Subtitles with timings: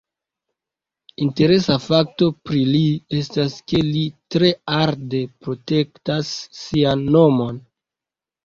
[1.25, 2.81] Interesa fakto pri li
[3.19, 4.03] estas, ke li
[4.37, 7.63] tre arde protektas sian nomon.